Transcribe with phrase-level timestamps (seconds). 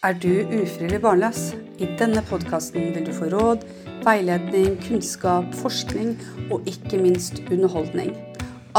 [0.00, 1.40] Er du ufrivillig barnløs?
[1.76, 3.66] I denne podkasten vil du få råd,
[4.06, 6.14] veiledning, kunnskap, forskning
[6.46, 8.14] og ikke minst underholdning.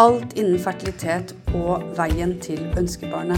[0.02, 3.38] Alt innen fertilitet og veien til ønskebarnet.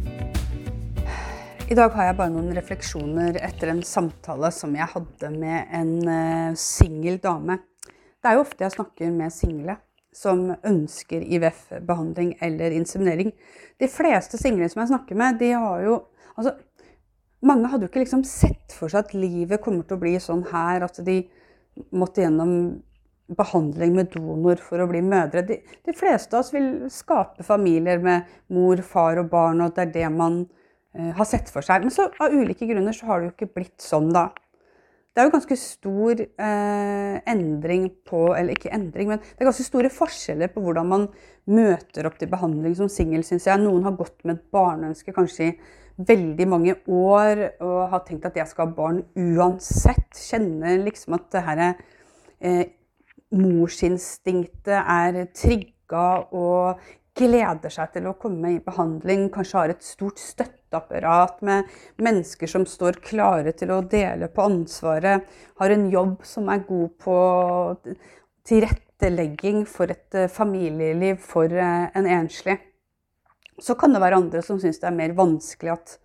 [1.71, 5.93] I dag har jeg bare noen refleksjoner etter en samtale som jeg hadde med en
[6.03, 7.61] uh, singel dame.
[8.19, 9.77] Det er jo ofte jeg snakker med single
[10.11, 13.31] som ønsker IVF-behandling eller inseminering.
[13.79, 15.95] De fleste single som jeg snakker med, de har jo
[16.35, 16.57] altså,
[17.41, 20.43] Mange hadde jo ikke liksom sett for seg at livet kommer til å bli sånn
[20.51, 21.21] her, at de
[21.95, 22.51] måtte gjennom
[23.33, 25.47] behandling med donor for å bli mødre.
[25.47, 29.87] De, de fleste av oss vil skape familier med mor, far og barn, og det
[29.87, 30.57] er det man Eh,
[30.91, 31.85] har sett for seg.
[31.85, 34.29] Men så av ulike grunner så har det jo ikke blitt sånn, da.
[35.11, 39.65] Det er jo ganske stor eh, endring på Eller ikke endring, men det er ganske
[39.67, 41.09] store forskjeller på hvordan man
[41.51, 43.59] møter opp til behandling som singel, syns jeg.
[43.59, 45.55] Noen har gått med et barneønske kanskje i
[46.07, 50.15] veldig mange år og har tenkt at jeg skal ha barn uansett.
[50.15, 52.63] Kjenner liksom at det her eh,
[53.35, 56.79] morsinstinktet er trigga og
[57.17, 59.27] gleder seg til å komme i behandling.
[59.33, 61.69] Kanskje har et stort støtteapparat med
[62.01, 65.27] mennesker som står klare til å dele på ansvaret,
[65.59, 67.17] har en jobb som er god på
[68.47, 72.57] tilrettelegging for et eh, familieliv for eh, en enslig.
[73.61, 75.97] Så kan det være andre som syns det er mer vanskelig at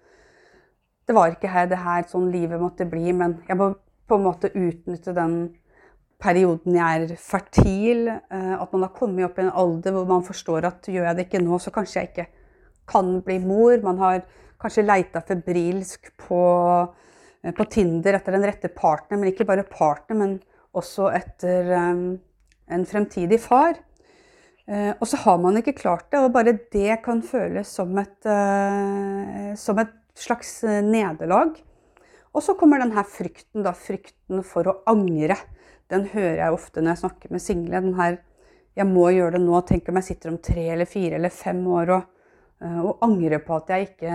[1.07, 3.71] det var ikke her det her sånn livet måtte bli, men jeg må
[4.07, 5.37] på en måte utnytte den
[6.23, 10.25] perioden jeg er fertil, eh, at man har kommet opp i en alder hvor man
[10.25, 12.29] forstår at gjør jeg det ikke nå, så kanskje jeg ikke
[12.89, 13.77] kan bli mor.
[13.85, 14.23] Man har
[14.63, 16.43] kanskje leita febrilsk på,
[17.43, 20.39] eh, på, Tinder etter den rette partner, men ikke bare partner, men
[20.77, 22.09] også etter um,
[22.69, 23.79] en fremtidig far.
[24.67, 28.19] Uh, og så har man ikke klart det, og bare det kan føles som et,
[28.27, 31.55] uh, som et slags nederlag.
[32.37, 35.39] Og så kommer denne frykten, da, frykten for å angre.
[35.93, 37.81] Den hører jeg ofte når jeg snakker med single.
[37.81, 38.19] Den her
[38.77, 41.67] 'jeg må gjøre det nå', tenk om jeg sitter om tre eller fire eller fem
[41.67, 42.03] år og
[42.63, 44.13] Eh, og angrer på at jeg ikke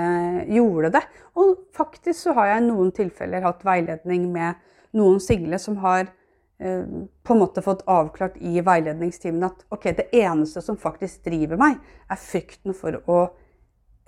[0.55, 1.03] gjorde det.
[1.37, 4.57] Og faktisk så har jeg i noen tilfeller hatt veiledning med
[4.97, 6.87] noen single som har eh,
[7.21, 11.77] på en måte fått avklart i veiledningstimen at ok, det eneste som faktisk driver meg,
[12.09, 13.19] er frykten for å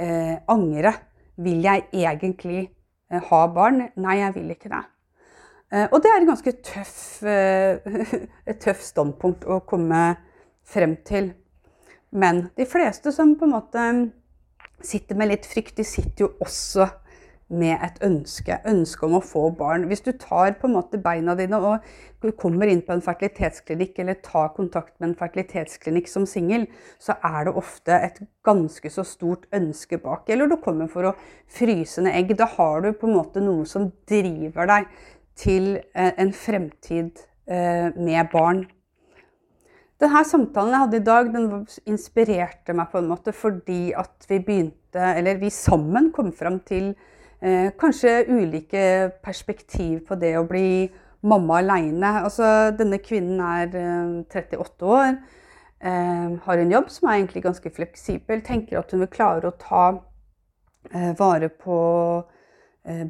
[0.01, 0.95] eh, angre.
[1.37, 3.85] Vil jeg egentlig eh, ha barn?
[4.01, 4.83] Nei, jeg vil ikke det.
[5.73, 7.81] Eh, og det er et ganske tøff, eh,
[8.49, 10.03] et tøft standpunkt å komme
[10.69, 11.31] frem til.
[12.13, 13.87] Men de fleste som på en måte
[14.85, 16.91] sitter med litt frykt, de sitter jo også
[17.53, 19.87] med et ønske, ønske om å få barn.
[19.89, 24.21] Hvis du tar på en måte beina dine og kommer inn på en fertilitetsklinikk eller
[24.25, 26.65] tar kontakt med en fertilitetsklinikk som singel,
[27.01, 30.29] så er det ofte et ganske så stort ønske bak.
[30.33, 31.15] Eller du kommer for å
[31.51, 32.37] fryse ned egg.
[32.39, 34.89] Da har du på en måte noe som driver deg
[35.39, 38.65] til eh, en fremtid eh, med barn.
[40.01, 44.41] Denne samtalen jeg hadde i dag, den inspirerte meg på en måte fordi at vi
[44.43, 46.91] begynte, eller vi sammen kom fram til
[47.39, 48.83] eh, kanskje ulike
[49.23, 50.89] perspektiv på det å bli
[51.23, 52.17] mamma aleine.
[52.25, 55.15] Altså, denne kvinnen er eh, 38 år,
[55.79, 59.57] eh, har en jobb som er egentlig ganske fleksibel, tenker at hun vil klare å
[59.61, 59.85] ta
[60.91, 61.77] eh, vare på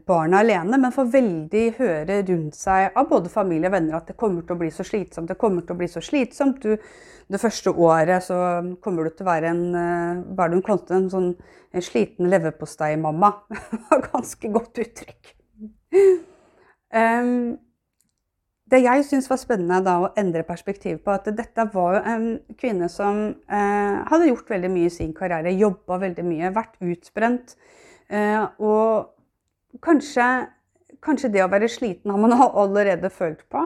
[0.05, 4.17] barna alene, men får veldig høre rundt seg av både familie og venner at det
[4.19, 5.31] kommer til å bli så slitsomt.
[5.31, 6.61] Det kommer til å bli så slitsomt.
[6.61, 6.77] Du,
[7.33, 8.37] det første året så
[8.83, 11.31] kommer du til å være en eh, hun kalte en sånn
[11.73, 13.33] en sliten leverposteimamma.
[14.11, 15.33] Ganske godt uttrykk.
[16.93, 17.57] Um,
[18.69, 22.27] det jeg syns var spennende da å endre perspektiv på, at dette var jo en
[22.57, 27.57] kvinne som eh, hadde gjort veldig mye i sin karriere, jobba veldig mye, vært utbrent.
[28.09, 29.11] Eh, og
[29.81, 30.27] kanskje,
[31.03, 33.65] kanskje, det å være sliten har man allerede følt på.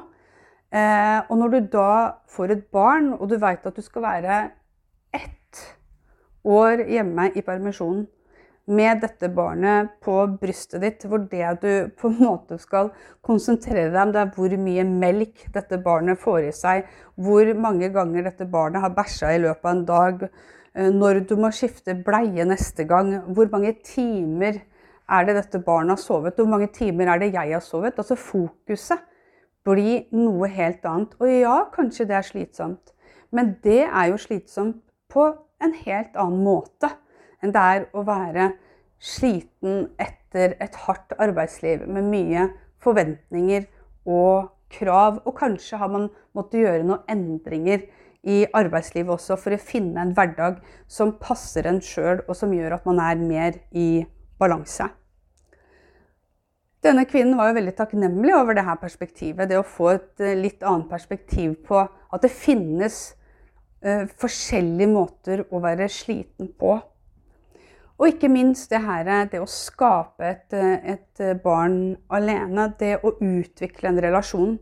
[0.71, 1.89] Eh, og når du da
[2.31, 4.39] får et barn, og du veit at du skal være
[5.15, 5.63] ett
[6.47, 8.05] år hjemme i permisjon
[8.67, 12.91] med dette barnet på brystet ditt, hvor det du på en måte skal
[13.23, 17.87] konsentrere deg om, det er hvor mye melk dette barnet får i seg, hvor mange
[17.95, 20.25] ganger dette barnet har bæsja i løpet av en dag,
[20.75, 24.59] eh, når du må skifte bleie neste gang, hvor mange timer
[25.07, 26.35] er det dette barnet har sovet?
[26.35, 27.97] Hvor mange timer er det jeg har sovet?
[27.97, 29.03] Altså Fokuset
[29.67, 31.15] blir noe helt annet.
[31.19, 32.93] Og ja, kanskje det er slitsomt,
[33.31, 34.81] men det er jo slitsomt
[35.11, 35.29] på
[35.63, 36.91] en helt annen måte
[37.41, 38.51] enn det er å være
[38.97, 42.47] sliten etter et hardt arbeidsliv med mye
[42.81, 43.67] forventninger
[44.09, 45.21] og krav.
[45.25, 47.85] Og kanskje har man måttet gjøre noen endringer
[48.27, 50.57] i arbeidslivet også for å finne en hverdag
[50.91, 54.05] som passer en sjøl, og som gjør at man er mer i
[54.39, 54.87] balanse.
[56.85, 59.49] Denne kvinnen var jo veldig takknemlig over det her perspektivet.
[59.49, 62.99] Det å få et eh, litt annet perspektiv på at det finnes
[63.83, 66.77] uh, forskjellige måter å være sliten på.
[67.97, 72.69] Og ikke minst det her, det å skape et, eh, et barn alene.
[72.79, 74.55] Det å utvikle en relasjon.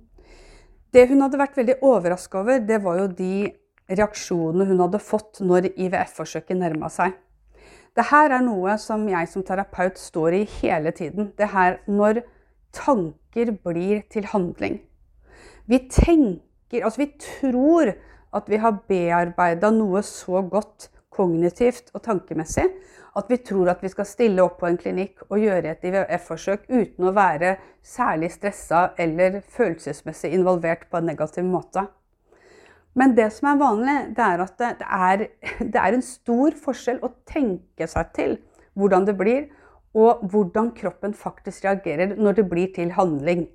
[0.95, 3.51] Det hun hadde vært veldig overraska over, det var jo de
[3.91, 7.19] reaksjonene hun hadde fått når IVF-forsøket nærma seg.
[7.95, 11.31] Dette er noe som jeg som terapeut står i hele tiden.
[11.37, 12.23] Det her når
[12.75, 14.81] tanker blir til handling.
[15.65, 17.93] Vi tenker, altså vi tror
[18.35, 22.67] at vi har bearbeida noe så godt kognitivt og tankemessig
[23.15, 26.67] at vi tror at vi skal stille opp på en klinikk og gjøre et IVF-forsøk
[26.67, 27.55] uten å være
[27.85, 31.85] særlig stressa eller følelsesmessig involvert på en negativ måte.
[32.95, 35.25] Men det som er vanlig, det er at det, er,
[35.73, 38.37] det er en stor forskjell å tenke seg til
[38.75, 39.45] hvordan det blir,
[39.95, 43.45] og hvordan kroppen faktisk reagerer når det blir til handling.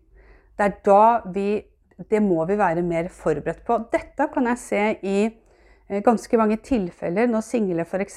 [0.57, 1.67] Det er da vi
[2.01, 3.77] Det må vi være mer forberedt på.
[3.93, 8.17] Dette kan jeg se i eh, ganske mange tilfeller når single f.eks.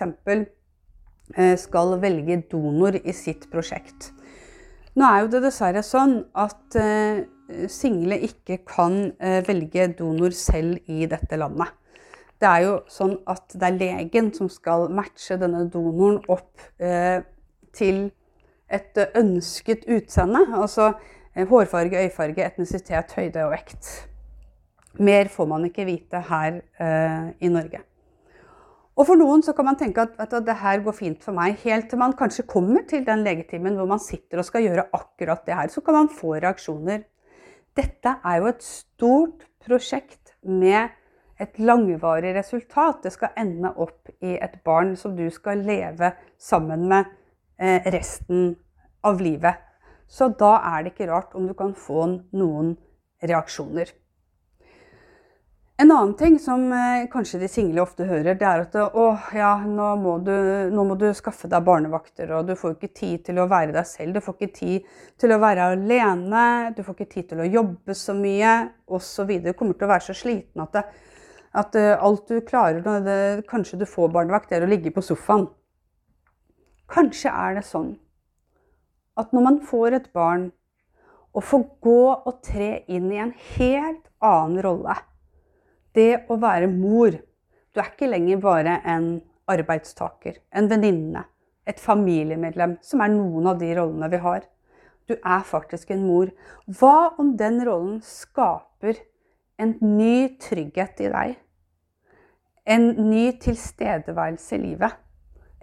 [1.35, 4.13] Eh, skal velge donor i sitt prosjekt.
[4.93, 7.23] Nå er jo det dessverre sånn at eh,
[7.71, 11.71] single ikke kan eh, velge donor selv i dette landet.
[12.37, 17.23] Det er jo sånn at det er legen som skal matche denne donoren opp eh,
[17.73, 18.05] til
[18.73, 20.43] et ønsket utseende.
[20.53, 20.91] Altså
[21.33, 23.89] eh, hårfarge, øyefarge, etnisitet, høyde og vekt.
[25.01, 27.81] Mer får man ikke vite her eh, i Norge.
[28.93, 31.57] Og for noen så kan man tenke at, at det her går fint for meg,
[31.63, 35.41] helt til man kanskje kommer til den legetimen hvor man sitter og skal gjøre akkurat
[35.47, 35.71] det her.
[35.73, 37.01] Så kan man få reaksjoner.
[37.73, 40.93] Dette er jo et stort prosjekt med
[41.41, 43.01] et langvarig resultat.
[43.03, 47.09] Det skal ende opp i et barn som du skal leve sammen med
[47.57, 48.53] eh, resten
[49.03, 49.57] av livet.
[50.07, 52.05] Så da er det ikke rart om du kan få
[52.37, 52.75] noen
[53.23, 53.89] reaksjoner.
[55.81, 59.55] En annen ting som eh, kanskje de single ofte hører, det er at å, ja,
[59.65, 60.33] nå må, du,
[60.69, 63.87] nå må, du, skaffe deg barnevakter, og du får ikke tid til å være deg
[63.89, 64.13] selv.
[64.13, 66.43] Du får ikke tid til å være alene,
[66.77, 68.51] du får ikke tid til å jobbe så mye
[68.85, 69.31] osv.
[69.41, 70.83] Du kommer til å være så sliten at, det,
[71.57, 73.15] at uh, alt du klarer når det,
[73.49, 75.47] kanskje du får barnevakt, er å ligge på sofaen.
[76.93, 77.95] Kanskje er det sånn
[79.17, 80.51] at når man får et barn
[81.33, 84.99] og får gå og tre inn i en helt annen rolle
[85.97, 87.19] det å være mor
[87.73, 89.05] Du er ikke lenger bare en
[89.49, 91.23] arbeidstaker, en venninne,
[91.65, 94.43] et familiemedlem, som er noen av de rollene vi har.
[95.09, 96.29] Du er faktisk en mor.
[96.69, 98.99] Hva om den rollen skaper
[99.57, 101.33] en ny trygghet i deg?
[102.63, 105.01] En ny tilstedeværelse i livet?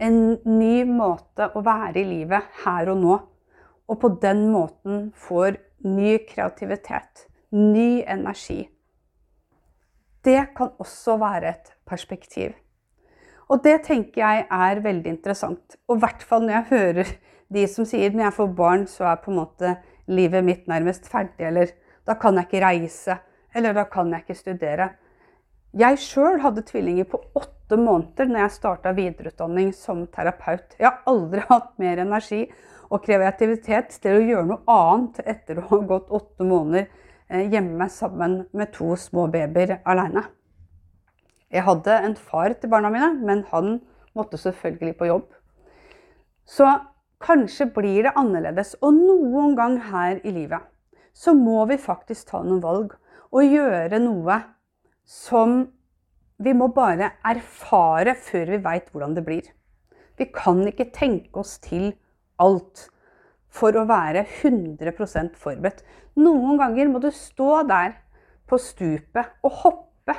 [0.02, 3.20] En ny måte å være i livet her og nå?
[3.86, 8.64] Og på den måten får ny kreativitet, ny energi
[10.24, 12.52] det kan også være et perspektiv.
[13.50, 15.76] Og det tenker jeg er veldig interessant.
[15.88, 17.12] Og i hvert fall når jeg hører
[17.50, 19.74] de som sier når jeg får barn, så er på en måte
[20.10, 21.48] livet mitt nærmest ferdig.
[21.48, 21.72] Eller
[22.06, 23.16] da kan jeg ikke reise.
[23.54, 24.90] Eller da kan jeg ikke studere.
[25.80, 30.74] Jeg sjøl hadde tvillinger på åtte måneder når jeg starta videreutdanning som terapeut.
[30.78, 32.44] Jeg har aldri hatt mer energi
[32.90, 36.88] og kreativitet til å gjøre noe annet etter å ha gått åtte måneder
[37.30, 40.24] hjemme sammen med to små babyer alene.
[41.50, 43.80] Jeg hadde en far til barna mine, men han
[44.14, 45.28] måtte selvfølgelig på jobb.
[46.46, 46.66] Så
[47.22, 48.76] kanskje blir det annerledes.
[48.82, 50.66] Og noen gang her i livet
[51.14, 52.94] så må vi faktisk ta noen valg
[53.30, 54.38] og gjøre noe
[55.06, 55.62] som
[56.40, 59.50] vi må bare erfare før vi veit hvordan det blir.
[60.16, 61.92] Vi kan ikke tenke oss til
[62.40, 62.88] alt
[63.60, 65.84] for å være 100% forberedt.
[66.16, 67.98] Noen ganger må du stå der
[68.48, 70.16] på stupet og hoppe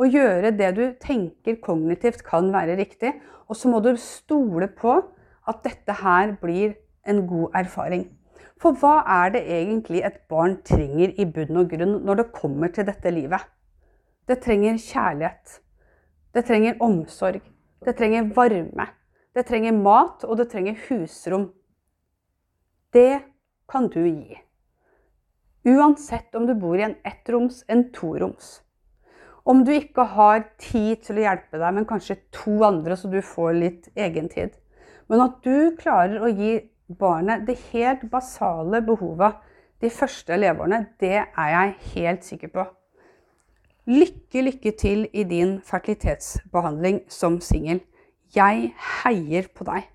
[0.00, 3.14] og gjøre det du tenker kognitivt kan være riktig.
[3.48, 4.96] Og så må du stole på
[5.48, 6.76] at dette her blir
[7.08, 8.06] en god erfaring.
[8.62, 12.70] For hva er det egentlig et barn trenger i bunn og grunn når det kommer
[12.72, 13.42] til dette livet?
[14.28, 15.58] Det trenger kjærlighet.
[16.32, 17.42] Det trenger omsorg.
[17.82, 18.86] Det trenger varme.
[19.34, 21.50] Det trenger mat, og det trenger husrom.
[22.92, 23.22] Det
[23.68, 24.38] kan du gi.
[25.64, 28.58] Uansett om du bor i en ettroms, en toroms.
[29.44, 33.20] Om du ikke har tid til å hjelpe deg, men kanskje to andre, så du
[33.24, 34.58] får litt egentid.
[35.10, 36.58] Men at du klarer å gi
[36.98, 39.40] barnet det helt basale behovet
[39.82, 42.66] de første leveårene, det er jeg helt sikker på.
[43.90, 47.80] Lykke, lykke til i din fertilitetsbehandling som singel.
[48.36, 48.70] Jeg
[49.02, 49.91] heier på deg.